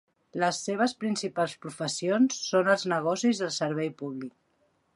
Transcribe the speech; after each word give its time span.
Les 0.43 0.61
seves 0.67 0.95
principals 1.03 1.53
professions 1.65 2.39
són 2.47 2.73
els 2.77 2.87
negocis 2.97 3.43
i 3.43 3.45
el 3.49 3.55
servei 3.59 3.95
públic. 4.01 4.33